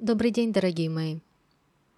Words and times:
Добрый 0.00 0.30
день, 0.30 0.50
дорогие 0.50 0.88
мои. 0.88 1.18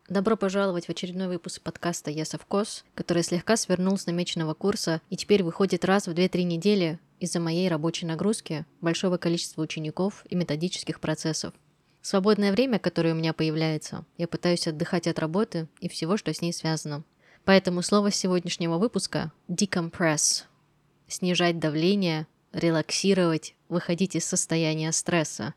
Добро 0.09 0.37
пожаловать 0.37 0.87
в 0.87 0.91
очередной 0.91 1.29
выпуск 1.29 1.63
подкаста 1.63 2.11
«Я 2.11 2.25
совкос», 2.25 2.85
который 2.97 3.23
слегка 3.23 3.57
свернул 3.57 3.97
с 3.97 4.07
намеченного 4.07 4.55
курса 4.55 5.01
и 5.09 5.17
теперь 5.17 5.45
выходит 5.45 5.85
раз 5.85 6.09
в 6.09 6.11
2-3 6.11 6.43
недели 6.43 6.99
из-за 7.21 7.39
моей 7.39 7.69
рабочей 7.69 8.07
нагрузки, 8.07 8.67
большого 8.81 9.19
количества 9.19 9.63
учеников 9.63 10.25
и 10.29 10.35
методических 10.35 10.99
процессов. 10.99 11.55
В 12.01 12.09
свободное 12.09 12.51
время, 12.51 12.81
которое 12.81 13.15
у 13.15 13.17
меня 13.17 13.33
появляется, 13.33 14.05
я 14.19 14.27
пытаюсь 14.27 14.67
отдыхать 14.67 15.07
от 15.07 15.21
работы 15.21 15.69
и 15.79 15.89
всего, 15.89 16.17
что 16.17 16.35
с 16.35 16.41
ней 16.43 16.53
связано. 16.53 17.05
Поэтому 17.45 17.83
слово 17.83 18.11
сегодняшнего 18.11 18.79
выпуска– 18.79 19.31
decompress– 19.49 20.47
снижать 21.07 21.61
давление, 21.61 22.27
релаксировать, 22.53 23.55
выходить 23.69 24.17
из 24.17 24.25
состояния 24.25 24.91
стресса. 24.91 25.55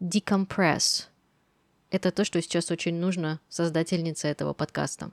Decompress– 0.00 1.06
это 1.92 2.10
то, 2.10 2.24
что 2.24 2.40
сейчас 2.40 2.70
очень 2.70 2.94
нужно 2.94 3.38
создательнице 3.50 4.26
этого 4.26 4.54
подкаста. 4.54 5.12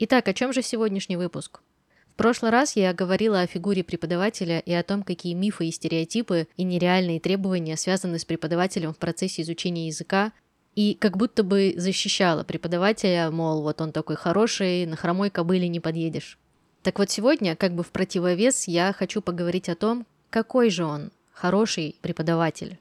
Итак, 0.00 0.26
о 0.26 0.34
чем 0.34 0.52
же 0.52 0.60
сегодняшний 0.60 1.16
выпуск? 1.16 1.60
В 2.08 2.16
прошлый 2.16 2.50
раз 2.50 2.74
я 2.74 2.92
говорила 2.92 3.40
о 3.40 3.46
фигуре 3.46 3.84
преподавателя 3.84 4.58
и 4.58 4.72
о 4.72 4.82
том, 4.82 5.04
какие 5.04 5.34
мифы 5.34 5.66
и 5.66 5.70
стереотипы 5.70 6.48
и 6.56 6.64
нереальные 6.64 7.20
требования 7.20 7.76
связаны 7.76 8.18
с 8.18 8.24
преподавателем 8.24 8.92
в 8.92 8.98
процессе 8.98 9.42
изучения 9.42 9.86
языка, 9.86 10.32
и 10.74 10.94
как 10.94 11.16
будто 11.16 11.44
бы 11.44 11.74
защищала 11.76 12.42
преподавателя, 12.42 13.30
мол, 13.30 13.62
вот 13.62 13.80
он 13.80 13.92
такой 13.92 14.16
хороший, 14.16 14.86
на 14.86 14.96
хромой 14.96 15.30
кобыле 15.30 15.68
не 15.68 15.78
подъедешь. 15.78 16.38
Так 16.82 16.98
вот 16.98 17.08
сегодня, 17.10 17.54
как 17.54 17.74
бы 17.74 17.84
в 17.84 17.92
противовес, 17.92 18.66
я 18.66 18.92
хочу 18.92 19.22
поговорить 19.22 19.68
о 19.68 19.76
том, 19.76 20.06
какой 20.30 20.70
же 20.70 20.84
он 20.84 21.12
хороший 21.32 21.94
преподаватель. 22.02 22.78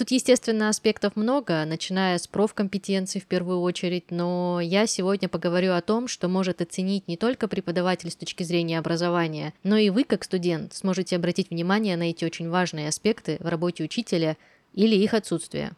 Тут, 0.00 0.12
естественно, 0.12 0.70
аспектов 0.70 1.14
много, 1.14 1.62
начиная 1.66 2.16
с 2.16 2.26
профкомпетенций 2.26 3.20
в 3.20 3.26
первую 3.26 3.60
очередь, 3.60 4.10
но 4.10 4.58
я 4.58 4.86
сегодня 4.86 5.28
поговорю 5.28 5.74
о 5.74 5.82
том, 5.82 6.08
что 6.08 6.26
может 6.26 6.62
оценить 6.62 7.06
не 7.06 7.18
только 7.18 7.48
преподаватель 7.48 8.10
с 8.10 8.16
точки 8.16 8.42
зрения 8.42 8.78
образования, 8.78 9.52
но 9.62 9.76
и 9.76 9.90
вы, 9.90 10.04
как 10.04 10.24
студент, 10.24 10.72
сможете 10.72 11.16
обратить 11.16 11.50
внимание 11.50 11.98
на 11.98 12.08
эти 12.08 12.24
очень 12.24 12.48
важные 12.48 12.88
аспекты 12.88 13.36
в 13.40 13.46
работе 13.46 13.84
учителя 13.84 14.38
или 14.72 14.96
их 14.96 15.12
отсутствие. 15.12 15.72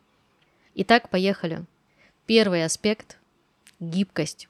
Итак, 0.77 1.09
поехали. 1.09 1.65
Первый 2.27 2.65
аспект– 2.65 3.19
гибкость 3.81 4.49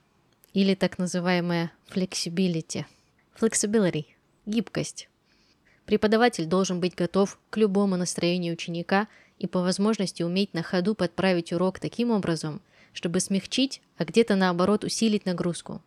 или 0.53 0.75
так 0.75 0.99
называемая 0.99 1.73
flexibility. 1.89 2.85
Flexibility– 3.41 4.05
гибкость. 4.45 5.09
Преподаватель 5.87 6.45
должен 6.45 6.79
быть 6.79 6.95
готов 6.95 7.39
к 7.49 7.57
любому 7.57 7.97
настроению 7.97 8.53
ученика– 8.53 9.09
и 9.43 9.49
по 9.49 9.61
возможности 9.61 10.23
уметь 10.23 10.55
на 10.55 10.63
ходу 10.63 10.95
подправить 10.95 11.53
урок 11.53 11.81
таким 11.81 12.13
образом, 12.13 12.63
чтобы 12.93 13.19
смягчить, 13.19 13.83
а 13.97 14.05
где-то 14.05 14.37
наоборот 14.37 14.85
усилить 14.85 15.27
нагрузку. 15.27 15.83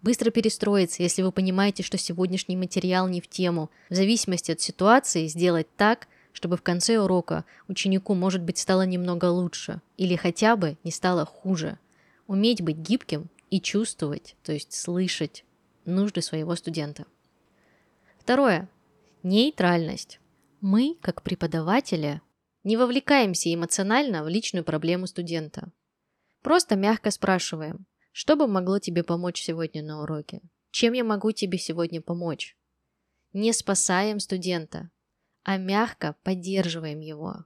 Быстро 0.00 0.30
перестроиться, 0.30 1.02
если 1.02 1.20
вы 1.20 1.30
понимаете, 1.30 1.82
что 1.82 1.98
сегодняшний 1.98 2.56
материал 2.56 3.06
не 3.08 3.20
в 3.20 3.28
тему. 3.28 3.70
В 3.90 3.94
зависимости 3.94 4.52
от 4.52 4.60
ситуации 4.60 5.26
сделать 5.26 5.66
так, 5.76 6.08
чтобы 6.32 6.56
в 6.56 6.62
конце 6.62 6.98
урока 6.98 7.44
ученику, 7.68 8.14
может 8.14 8.42
быть, 8.42 8.58
стало 8.58 8.86
немного 8.86 9.26
лучше 9.26 9.82
или 9.98 10.16
хотя 10.16 10.56
бы 10.56 10.78
не 10.82 10.90
стало 10.90 11.26
хуже. 11.26 11.78
Уметь 12.26 12.62
быть 12.62 12.76
гибким 12.76 13.28
и 13.50 13.60
чувствовать, 13.60 14.34
то 14.42 14.52
есть 14.52 14.72
слышать 14.72 15.44
нужды 15.84 16.22
своего 16.22 16.56
студента. 16.56 17.04
Второе. 18.18 18.68
Нейтральность. 19.22 20.20
Мы, 20.62 20.96
как 21.02 21.22
преподаватели, 21.22 22.22
не 22.64 22.76
вовлекаемся 22.76 23.52
эмоционально 23.52 24.24
в 24.24 24.28
личную 24.28 24.64
проблему 24.64 25.06
студента. 25.06 25.70
Просто 26.42 26.76
мягко 26.76 27.10
спрашиваем, 27.10 27.86
что 28.10 28.36
бы 28.36 28.46
могло 28.46 28.78
тебе 28.78 29.04
помочь 29.04 29.42
сегодня 29.42 29.82
на 29.82 30.02
уроке? 30.02 30.40
Чем 30.70 30.94
я 30.94 31.04
могу 31.04 31.32
тебе 31.32 31.58
сегодня 31.58 32.00
помочь? 32.00 32.56
Не 33.32 33.52
спасаем 33.52 34.18
студента, 34.18 34.90
а 35.42 35.58
мягко 35.58 36.16
поддерживаем 36.22 37.00
его. 37.00 37.44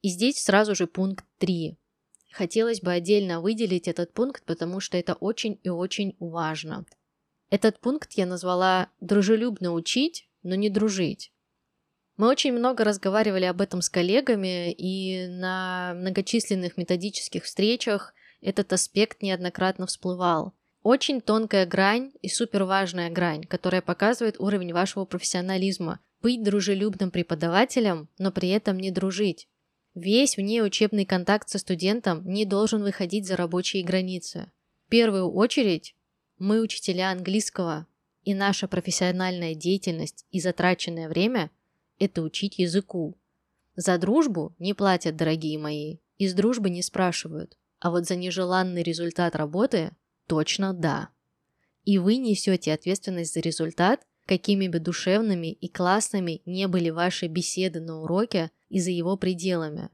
И 0.00 0.08
здесь 0.08 0.42
сразу 0.42 0.74
же 0.74 0.86
пункт 0.86 1.24
3. 1.38 1.76
Хотелось 2.32 2.80
бы 2.80 2.92
отдельно 2.92 3.40
выделить 3.40 3.88
этот 3.88 4.12
пункт, 4.12 4.44
потому 4.44 4.80
что 4.80 4.96
это 4.96 5.14
очень 5.14 5.60
и 5.62 5.68
очень 5.68 6.16
важно. 6.18 6.86
Этот 7.50 7.78
пункт 7.78 8.12
я 8.14 8.26
назвала 8.26 8.90
«дружелюбно 9.00 9.72
учить, 9.72 10.28
но 10.42 10.54
не 10.54 10.70
дружить». 10.70 11.33
Мы 12.16 12.28
очень 12.28 12.52
много 12.52 12.84
разговаривали 12.84 13.44
об 13.44 13.60
этом 13.60 13.82
с 13.82 13.90
коллегами, 13.90 14.72
и 14.72 15.26
на 15.26 15.94
многочисленных 15.96 16.76
методических 16.76 17.44
встречах 17.44 18.14
этот 18.40 18.72
аспект 18.72 19.20
неоднократно 19.20 19.86
всплывал. 19.86 20.54
Очень 20.82 21.20
тонкая 21.20 21.66
грань 21.66 22.12
и 22.20 22.28
суперважная 22.28 23.10
грань, 23.10 23.44
которая 23.44 23.82
показывает 23.82 24.38
уровень 24.38 24.72
вашего 24.72 25.06
профессионализма. 25.06 25.98
Быть 26.20 26.42
дружелюбным 26.42 27.10
преподавателем, 27.10 28.08
но 28.18 28.30
при 28.30 28.50
этом 28.50 28.78
не 28.78 28.90
дружить. 28.90 29.48
Весь 29.94 30.36
внеучебный 30.36 31.06
контакт 31.06 31.48
со 31.48 31.58
студентом 31.58 32.24
не 32.26 32.44
должен 32.44 32.82
выходить 32.82 33.26
за 33.26 33.36
рабочие 33.36 33.84
границы. 33.84 34.52
В 34.86 34.90
первую 34.90 35.32
очередь, 35.32 35.96
мы 36.38 36.60
учителя 36.60 37.10
английского, 37.10 37.86
и 38.22 38.34
наша 38.34 38.68
профессиональная 38.68 39.54
деятельность 39.54 40.26
и 40.30 40.38
затраченное 40.38 41.08
время– 41.08 41.50
это 41.98 42.22
учить 42.22 42.58
языку. 42.58 43.18
За 43.76 43.98
дружбу 43.98 44.54
не 44.58 44.74
платят, 44.74 45.16
дорогие 45.16 45.58
мои, 45.58 45.98
из 46.18 46.34
дружбы 46.34 46.70
не 46.70 46.82
спрашивают. 46.82 47.56
А 47.80 47.90
вот 47.90 48.06
за 48.06 48.16
нежеланный 48.16 48.82
результат 48.82 49.34
работы 49.36 49.90
точно 50.26 50.72
да. 50.72 51.10
И 51.84 51.98
вы 51.98 52.16
несете 52.16 52.72
ответственность 52.72 53.34
за 53.34 53.40
результат, 53.40 54.06
какими 54.26 54.68
бы 54.68 54.78
душевными 54.78 55.52
и 55.52 55.68
классными 55.68 56.40
не 56.46 56.66
были 56.66 56.90
ваши 56.90 57.26
беседы 57.26 57.80
на 57.80 58.00
уроке 58.00 58.50
и 58.68 58.80
за 58.80 58.90
его 58.90 59.16
пределами 59.16 59.90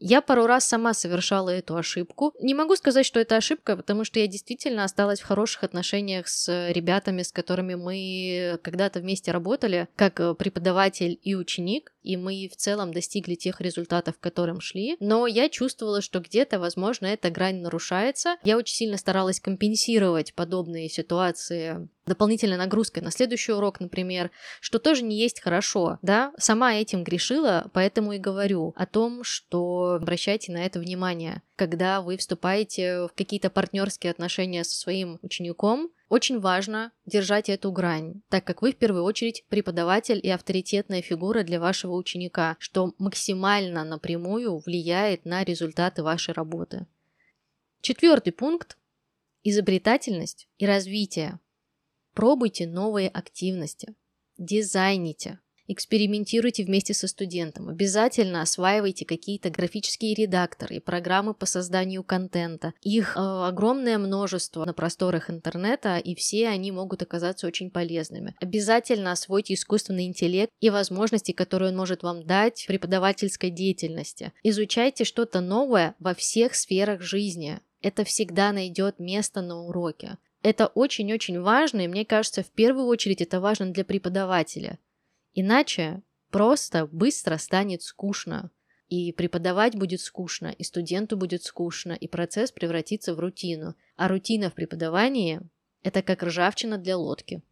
я 0.00 0.22
пару 0.22 0.46
раз 0.46 0.64
сама 0.64 0.94
совершала 0.94 1.50
эту 1.50 1.76
ошибку. 1.76 2.32
Не 2.40 2.54
могу 2.54 2.74
сказать, 2.74 3.04
что 3.04 3.20
это 3.20 3.36
ошибка, 3.36 3.76
потому 3.76 4.04
что 4.04 4.18
я 4.18 4.26
действительно 4.26 4.84
осталась 4.84 5.20
в 5.20 5.26
хороших 5.26 5.62
отношениях 5.62 6.26
с 6.26 6.70
ребятами, 6.70 7.22
с 7.22 7.30
которыми 7.30 7.74
мы 7.74 8.58
когда-то 8.62 9.00
вместе 9.00 9.30
работали, 9.30 9.88
как 9.96 10.18
э, 10.20 10.34
преподаватель 10.34 11.20
и 11.22 11.34
ученик, 11.34 11.92
и 12.02 12.16
мы 12.16 12.48
в 12.52 12.56
целом 12.56 12.92
достигли 12.92 13.34
тех 13.34 13.60
результатов, 13.60 14.18
к 14.18 14.20
которым 14.20 14.60
шли. 14.60 14.96
Но 15.00 15.26
я 15.26 15.48
чувствовала, 15.48 16.00
что 16.00 16.20
где-то, 16.20 16.58
возможно, 16.58 17.06
эта 17.06 17.30
грань 17.30 17.60
нарушается. 17.60 18.36
Я 18.44 18.56
очень 18.56 18.74
сильно 18.74 18.96
старалась 18.96 19.40
компенсировать 19.40 20.34
подобные 20.34 20.88
ситуации 20.88 21.88
дополнительной 22.06 22.56
нагрузкой 22.56 23.02
на 23.02 23.10
следующий 23.10 23.52
урок, 23.52 23.78
например, 23.78 24.30
что 24.60 24.78
тоже 24.78 25.04
не 25.04 25.16
есть 25.16 25.40
хорошо, 25.40 25.98
да, 26.02 26.32
сама 26.38 26.74
этим 26.74 27.04
грешила, 27.04 27.70
поэтому 27.72 28.12
и 28.12 28.18
говорю 28.18 28.72
о 28.76 28.84
том, 28.86 29.22
что 29.22 29.98
обращайте 30.00 30.50
на 30.50 30.66
это 30.66 30.80
внимание, 30.80 31.42
когда 31.54 32.00
вы 32.00 32.16
вступаете 32.16 33.06
в 33.06 33.12
какие-то 33.14 33.48
партнерские 33.48 34.10
отношения 34.10 34.64
со 34.64 34.76
своим 34.76 35.18
учеником, 35.22 35.90
очень 36.10 36.40
важно 36.40 36.90
держать 37.06 37.48
эту 37.48 37.70
грань, 37.70 38.20
так 38.28 38.44
как 38.44 38.62
вы 38.62 38.72
в 38.72 38.76
первую 38.76 39.04
очередь 39.04 39.44
преподаватель 39.48 40.20
и 40.20 40.28
авторитетная 40.28 41.02
фигура 41.02 41.44
для 41.44 41.60
вашего 41.60 41.94
ученика, 41.94 42.56
что 42.58 42.94
максимально 42.98 43.84
напрямую 43.84 44.58
влияет 44.58 45.24
на 45.24 45.44
результаты 45.44 46.02
вашей 46.02 46.34
работы. 46.34 46.86
Четвертый 47.80 48.32
пункт– 48.32 48.76
изобретательность 49.44 50.48
и 50.58 50.66
развитие. 50.66 51.38
Пробуйте 52.12 52.66
новые 52.66 53.08
активности, 53.08 53.94
дизайните, 54.36 55.38
экспериментируйте 55.72 56.64
вместе 56.64 56.94
со 56.94 57.06
студентом, 57.06 57.68
обязательно 57.68 58.42
осваивайте 58.42 59.04
какие-то 59.04 59.50
графические 59.50 60.14
редакторы 60.14 60.76
и 60.76 60.80
программы 60.80 61.34
по 61.34 61.46
созданию 61.46 62.02
контента. 62.02 62.72
Их 62.82 63.16
э, 63.16 63.20
огромное 63.20 63.98
множество 63.98 64.64
на 64.64 64.72
просторах 64.72 65.30
интернета, 65.30 65.98
и 65.98 66.14
все 66.14 66.48
они 66.48 66.72
могут 66.72 67.02
оказаться 67.02 67.46
очень 67.46 67.70
полезными. 67.70 68.34
Обязательно 68.40 69.12
освойте 69.12 69.54
искусственный 69.54 70.06
интеллект 70.06 70.52
и 70.60 70.70
возможности, 70.70 71.32
которые 71.32 71.70
он 71.70 71.76
может 71.76 72.02
вам 72.02 72.26
дать 72.26 72.62
в 72.62 72.66
преподавательской 72.66 73.50
деятельности. 73.50 74.32
Изучайте 74.42 75.04
что-то 75.04 75.40
новое 75.40 75.94
во 75.98 76.14
всех 76.14 76.54
сферах 76.54 77.02
жизни. 77.02 77.60
Это 77.82 78.04
всегда 78.04 78.52
найдет 78.52 78.98
место 78.98 79.40
на 79.40 79.62
уроке. 79.62 80.18
Это 80.42 80.66
очень-очень 80.68 81.40
важно, 81.40 81.82
и 81.82 81.88
мне 81.88 82.04
кажется, 82.04 82.42
в 82.42 82.50
первую 82.50 82.86
очередь 82.86 83.20
это 83.20 83.40
важно 83.40 83.72
для 83.72 83.84
преподавателя. 83.84 84.78
Иначе 85.34 86.02
просто 86.30 86.86
быстро 86.86 87.36
станет 87.38 87.82
скучно. 87.82 88.50
И 88.88 89.12
преподавать 89.12 89.76
будет 89.76 90.00
скучно, 90.00 90.48
и 90.48 90.64
студенту 90.64 91.16
будет 91.16 91.44
скучно, 91.44 91.92
и 91.92 92.08
процесс 92.08 92.50
превратится 92.50 93.14
в 93.14 93.20
рутину. 93.20 93.76
А 93.96 94.08
рутина 94.08 94.50
в 94.50 94.54
преподавании– 94.54 95.40
это 95.82 96.02
как 96.02 96.24
ржавчина 96.24 96.76
для 96.76 96.96
лодки. 96.96 97.42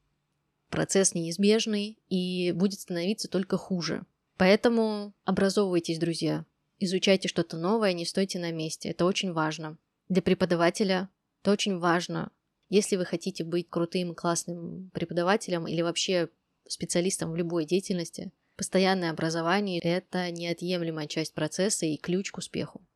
Процесс 0.69 1.15
неизбежный 1.15 1.99
и 2.09 2.51
будет 2.53 2.81
становиться 2.81 3.29
только 3.29 3.57
хуже. 3.57 4.05
Поэтому 4.37 5.15
образовывайтесь, 5.25 5.99
друзья. 5.99 6.45
изучайте 6.81 7.29
что-то 7.29 7.57
новое, 7.57 7.93
не 7.93 8.05
стойте 8.05 8.39
на 8.39 8.53
месте. 8.53 8.89
Это 8.91 9.05
очень 9.05 9.33
важно. 9.33 9.79
Для 10.09 10.23
преподавателя 10.23 11.09
это 11.43 11.53
очень 11.53 11.79
важно. 11.79 12.31
Если 12.69 12.97
вы 12.97 13.05
хотите 13.05 13.45
быть 13.45 13.69
крутым, 13.71 14.15
классным 14.15 14.91
преподавателем 14.93 15.67
или 15.67 15.83
вообще 15.83 16.29
специалистом 16.69 17.33
в 17.33 17.37
любой 17.37 17.65
деятельности, 17.65 18.33
постоянное 18.57 19.11
образование– 19.11 19.81
это 19.83 20.31
неотъемлемая 20.31 21.07
часть 21.07 21.35
процесса 21.35 21.87
и 21.87 21.97
ключ 21.97 22.31
к 22.31 22.39
успеху. 22.39 22.87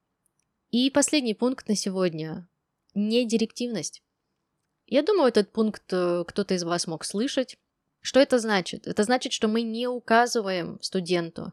И 0.71 0.91
последний 0.91 1.35
пункт 1.35 1.69
на 1.69 1.77
сегодня– 1.77 2.49
недирективность. 2.95 4.03
Я 4.87 5.03
думаю, 5.03 5.29
этот 5.29 5.53
пункт 5.53 5.85
э, 5.93 6.25
кто-то 6.27 6.55
из 6.55 6.65
вас 6.65 6.87
мог 6.87 7.05
слышать. 7.05 7.57
Что 8.01 8.21
это 8.21 8.39
значит? 8.39 8.87
Это 8.87 9.05
значит, 9.05 9.33
что 9.33 9.49
мы 9.49 9.63
не 9.63 9.87
указываем 9.87 10.81
студенту, 10.83 11.53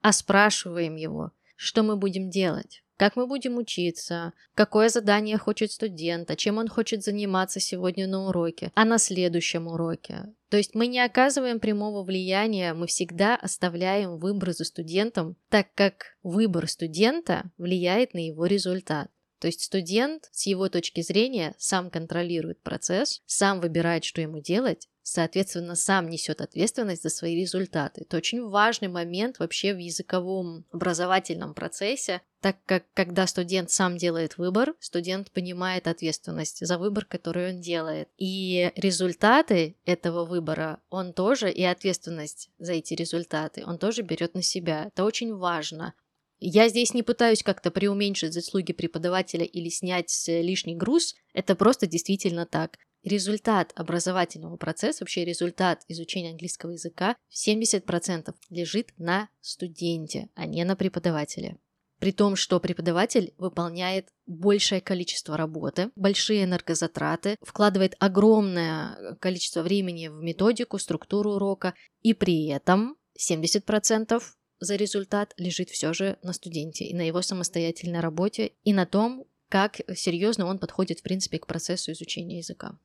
а 0.00 0.12
спрашиваем 0.12 0.96
его, 0.96 1.32
что 1.56 1.82
мы 1.82 1.96
будем 1.96 2.30
делать, 2.30 2.84
как 2.98 3.14
мы 3.14 3.26
будем 3.26 3.56
учиться, 3.56 4.32
какое 4.54 4.88
задание 4.88 5.38
хочет 5.38 5.70
студент, 5.70 6.30
а 6.30 6.36
чем 6.36 6.58
он 6.58 6.68
хочет 6.68 7.04
заниматься 7.04 7.60
сегодня 7.60 8.08
на 8.08 8.26
уроке, 8.26 8.72
а 8.74 8.84
на 8.84 8.98
следующем 8.98 9.68
уроке. 9.68 10.34
То 10.50 10.56
есть 10.56 10.74
мы 10.74 10.88
не 10.88 10.98
оказываем 11.00 11.60
прямого 11.60 12.02
влияния, 12.02 12.74
мы 12.74 12.88
всегда 12.88 13.36
оставляем 13.36 14.18
выбор 14.18 14.52
за 14.52 14.64
студентом, 14.64 15.36
так 15.48 15.68
как 15.74 16.16
выбор 16.24 16.68
студента 16.68 17.50
влияет 17.56 18.14
на 18.14 18.26
его 18.26 18.46
результат. 18.46 19.10
То 19.38 19.46
есть 19.46 19.62
студент 19.62 20.28
с 20.32 20.46
его 20.46 20.68
точки 20.68 21.00
зрения 21.00 21.54
сам 21.58 21.90
контролирует 21.90 22.60
процесс, 22.62 23.22
сам 23.26 23.60
выбирает, 23.60 24.04
что 24.04 24.20
ему 24.20 24.40
делать, 24.40 24.88
соответственно, 25.02 25.76
сам 25.76 26.08
несет 26.08 26.40
ответственность 26.40 27.02
за 27.04 27.10
свои 27.10 27.40
результаты. 27.40 28.02
Это 28.02 28.16
очень 28.16 28.42
важный 28.42 28.88
момент 28.88 29.38
вообще 29.38 29.72
в 29.74 29.78
языковом 29.78 30.64
образовательном 30.72 31.54
процессе, 31.54 32.22
так 32.40 32.56
как 32.66 32.84
когда 32.94 33.26
студент 33.26 33.70
сам 33.70 33.96
делает 33.96 34.38
выбор, 34.38 34.74
студент 34.80 35.30
понимает 35.32 35.88
ответственность 35.88 36.64
за 36.64 36.78
выбор, 36.78 37.04
который 37.04 37.50
он 37.50 37.60
делает. 37.60 38.08
И 38.16 38.72
результаты 38.76 39.76
этого 39.84 40.24
выбора 40.24 40.80
он 40.90 41.12
тоже, 41.12 41.50
и 41.50 41.64
ответственность 41.64 42.50
за 42.58 42.74
эти 42.74 42.94
результаты, 42.94 43.64
он 43.66 43.78
тоже 43.78 44.02
берет 44.02 44.34
на 44.34 44.42
себя. 44.42 44.86
Это 44.86 45.04
очень 45.04 45.34
важно. 45.34 45.94
Я 46.40 46.68
здесь 46.68 46.94
не 46.94 47.02
пытаюсь 47.02 47.42
как-то 47.42 47.72
преуменьшить 47.72 48.32
заслуги 48.32 48.72
преподавателя 48.72 49.44
или 49.44 49.68
снять 49.68 50.12
лишний 50.28 50.76
груз, 50.76 51.16
это 51.32 51.56
просто 51.56 51.88
действительно 51.88 52.46
так. 52.46 52.78
Результат 53.02 53.72
образовательного 53.74 54.56
процесса, 54.56 55.02
вообще 55.02 55.24
результат 55.24 55.82
изучения 55.88 56.30
английского 56.30 56.72
языка 56.72 57.16
70% 57.32 58.34
лежит 58.50 58.92
на 58.98 59.28
студенте, 59.40 60.28
а 60.34 60.46
не 60.46 60.64
на 60.64 60.76
преподавателе. 60.76 61.58
При 61.98 62.12
том, 62.12 62.36
что 62.36 62.60
преподаватель 62.60 63.34
выполняет 63.38 64.08
большее 64.26 64.80
количество 64.80 65.36
работы, 65.36 65.90
большие 65.96 66.44
энергозатраты, 66.44 67.36
вкладывает 67.42 67.96
огромное 67.98 69.16
количество 69.20 69.62
времени 69.62 70.08
в 70.08 70.22
методику, 70.22 70.78
структуру 70.78 71.32
урока, 71.32 71.74
и 72.02 72.14
при 72.14 72.46
этом 72.46 72.96
70% 73.18 74.22
за 74.60 74.76
результат 74.76 75.34
лежит 75.36 75.70
все 75.70 75.92
же 75.92 76.18
на 76.22 76.32
студенте 76.32 76.84
и 76.84 76.94
на 76.94 77.02
его 77.02 77.20
самостоятельной 77.22 78.00
работе, 78.00 78.52
и 78.62 78.72
на 78.72 78.86
том, 78.86 79.24
как 79.48 79.80
серьезно 79.94 80.46
он 80.46 80.58
подходит, 80.58 81.00
в 81.00 81.02
принципе, 81.02 81.38
к 81.38 81.46
процессу 81.46 81.92
изучения 81.92 82.38
языка. 82.38 82.78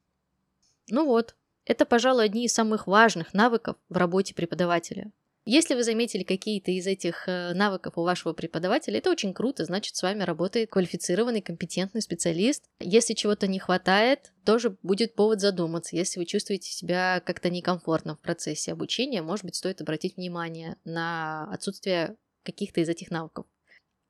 Ну 0.89 1.05
вот, 1.05 1.35
это, 1.65 1.85
пожалуй, 1.85 2.25
одни 2.25 2.45
из 2.45 2.53
самых 2.53 2.87
важных 2.87 3.33
навыков 3.33 3.77
в 3.89 3.97
работе 3.97 4.33
преподавателя. 4.33 5.11
Если 5.45 5.75
вы 5.75 5.83
заметили 5.83 6.23
какие-то 6.23 6.71
из 6.71 6.87
этих 6.87 7.27
э, 7.27 7.53
навыков 7.53 7.97
у 7.97 8.03
вашего 8.03 8.31
преподавателя, 8.31 8.99
это 8.99 9.11
очень 9.11 9.33
круто, 9.33 9.65
значит, 9.65 9.95
с 9.95 10.01
вами 10.01 10.23
работает 10.23 10.69
квалифицированный, 10.69 11.41
компетентный 11.41 12.01
специалист. 12.01 12.63
Если 12.79 13.13
чего-то 13.13 13.47
не 13.47 13.59
хватает, 13.59 14.31
тоже 14.45 14.77
будет 14.83 15.15
повод 15.15 15.41
задуматься. 15.41 15.97
Если 15.97 16.17
вы 16.19 16.25
чувствуете 16.25 16.71
себя 16.71 17.21
как-то 17.25 17.49
некомфортно 17.49 18.15
в 18.15 18.19
процессе 18.19 18.71
обучения, 18.71 19.21
может 19.21 19.43
быть, 19.43 19.55
стоит 19.55 19.81
обратить 19.81 20.15
внимание 20.15 20.77
на 20.85 21.51
отсутствие 21.51 22.15
каких-то 22.43 22.79
из 22.79 22.87
этих 22.87 23.11
навыков. 23.11 23.45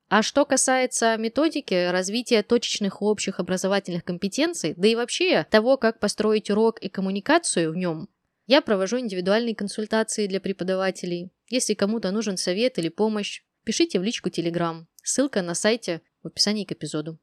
А 0.10 0.22
что 0.22 0.46
касается 0.46 1.18
методики 1.18 1.90
развития 1.90 2.44
точечных 2.44 3.02
общих 3.02 3.40
образовательных 3.40 4.04
компетенций, 4.04 4.76
да 4.78 4.88
и 4.88 4.94
вообще 4.94 5.48
того, 5.50 5.78
как 5.78 6.00
построить 6.00 6.52
урок 6.52 6.78
и 6.78 6.90
коммуникацию 6.90 7.72
в 7.72 7.76
нем, 7.76 8.08
я 8.46 8.62
провожу 8.62 9.00
индивидуальные 9.00 9.56
консультации 9.56 10.28
для 10.28 10.42
преподавателей. 10.42 11.32
Если 11.48 11.74
кому-то 11.74 12.12
нужен 12.12 12.38
совет 12.38 12.78
или 12.78 12.90
помощь, 12.90 13.44
пишите 13.64 14.00
в 14.00 14.04
личку 14.04 14.30
Telegram. 14.30 14.86
Ссылка 15.02 15.42
на 15.42 15.54
сайте 15.54 16.02
в 16.22 16.28
описании 16.28 16.66
к 16.66 16.74
эпизоду. 16.74 17.20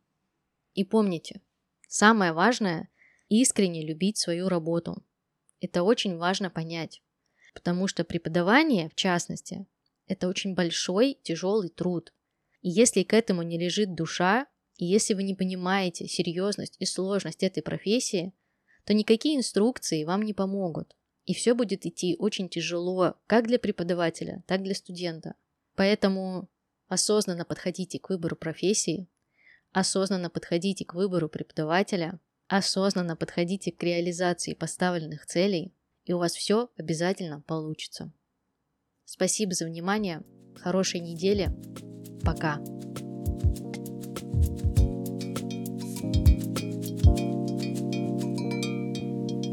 И 0.75 0.84
помните, 0.84 1.43
самое 1.88 2.32
важное– 2.32 2.88
искренне 3.28 3.87
любить 3.87 4.17
свою 4.17 4.49
работу. 4.49 5.05
Это 5.61 5.82
очень 5.82 6.17
важно 6.17 6.49
понять, 6.49 7.02
потому 7.55 7.87
что 7.87 8.05
преподавание, 8.05 8.88
в 8.88 8.94
частности, 8.94 9.67
это 10.06 10.26
очень 10.26 10.55
большой, 10.55 11.19
тяжелый 11.22 11.69
труд. 11.69 12.12
И 12.62 12.70
если 12.70 13.02
к 13.02 13.12
этому 13.12 13.43
не 13.43 13.58
лежит 13.58 13.94
душа, 13.94 14.46
и 14.76 14.87
если 14.87 15.14
вы 15.14 15.22
не 15.22 15.34
понимаете 15.34 16.08
серьезность 16.08 16.76
и 16.78 16.87
сложность 16.87 17.43
этой 17.43 17.62
профессии, 17.62 18.32
то 18.84 18.94
никакие 18.94 19.37
инструкции 19.37 20.05
вам 20.05 20.22
не 20.22 20.32
помогут. 20.32 20.96
И 21.31 21.32
все 21.32 21.55
будет 21.55 21.87
идти 21.87 22.17
очень 22.19 22.49
тяжело 22.49 23.15
как 23.29 23.47
для 23.47 23.61
преподавателя, 23.61 24.43
так 24.49 24.62
и 24.62 24.65
для 24.65 24.75
студента. 24.75 25.37
Поэтому 25.77 26.49
осознанно 26.88 27.44
подходите 27.44 28.00
к 28.00 28.09
выбору 28.09 28.35
профессии, 28.35 29.06
осознанно 29.71 30.29
подходите 30.29 30.85
к 30.85 30.94
выбору 30.94 31.29
преподавателя, 31.29 32.19
осознанно 32.49 33.15
подходите 33.15 33.71
к 33.71 33.81
реализации 33.85 34.55
поставленных 34.55 35.25
целей, 35.25 35.73
и 36.05 36.12
у 36.12 36.19
вас 36.19 36.35
все 36.35 36.69
обязательно 36.77 37.41
получится. 37.43 38.12
Спасибо 39.05 39.55
за 39.55 39.67
внимание, 39.67 40.25
хорошей 40.56 40.99
недели, 40.99 41.49
пока! 42.25 42.59